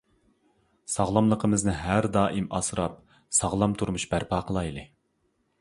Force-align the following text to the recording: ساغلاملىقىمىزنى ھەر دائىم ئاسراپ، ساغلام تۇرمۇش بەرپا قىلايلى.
ساغلاملىقىمىزنى 0.93 1.75
ھەر 1.81 2.09
دائىم 2.17 2.49
ئاسراپ، 2.61 2.97
ساغلام 3.41 3.79
تۇرمۇش 3.83 4.11
بەرپا 4.15 4.45
قىلايلى. 4.49 4.91